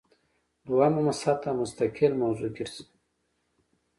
[0.65, 2.83] دویمه سطح مستقل موضوع ګرځي.